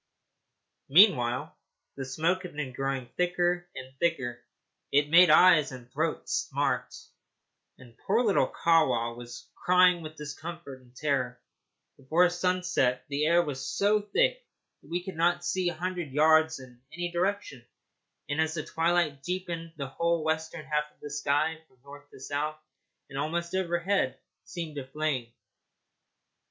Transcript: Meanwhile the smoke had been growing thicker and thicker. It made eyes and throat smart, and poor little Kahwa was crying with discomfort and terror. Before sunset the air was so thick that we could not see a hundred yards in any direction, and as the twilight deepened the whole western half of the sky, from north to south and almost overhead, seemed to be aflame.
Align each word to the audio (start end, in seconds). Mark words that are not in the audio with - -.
Meanwhile 0.89 1.55
the 1.95 2.05
smoke 2.05 2.41
had 2.41 2.55
been 2.55 2.73
growing 2.73 3.09
thicker 3.17 3.67
and 3.75 3.93
thicker. 3.99 4.43
It 4.91 5.11
made 5.11 5.29
eyes 5.29 5.71
and 5.71 5.91
throat 5.91 6.27
smart, 6.27 6.95
and 7.77 7.95
poor 8.07 8.23
little 8.23 8.47
Kahwa 8.51 9.15
was 9.15 9.47
crying 9.53 10.01
with 10.01 10.15
discomfort 10.17 10.81
and 10.81 10.95
terror. 10.95 11.39
Before 11.97 12.27
sunset 12.31 13.05
the 13.09 13.25
air 13.27 13.43
was 13.43 13.63
so 13.77 14.01
thick 14.01 14.43
that 14.81 14.89
we 14.89 15.03
could 15.03 15.15
not 15.17 15.45
see 15.45 15.69
a 15.69 15.75
hundred 15.75 16.11
yards 16.11 16.59
in 16.59 16.81
any 16.91 17.11
direction, 17.11 17.63
and 18.27 18.41
as 18.41 18.55
the 18.55 18.63
twilight 18.65 19.21
deepened 19.21 19.73
the 19.77 19.85
whole 19.85 20.23
western 20.23 20.65
half 20.65 20.89
of 20.91 20.99
the 20.99 21.11
sky, 21.11 21.59
from 21.67 21.77
north 21.83 22.09
to 22.09 22.19
south 22.19 22.57
and 23.07 23.19
almost 23.19 23.53
overhead, 23.53 24.17
seemed 24.45 24.77
to 24.77 24.81
be 24.83 24.89
aflame. 24.89 25.27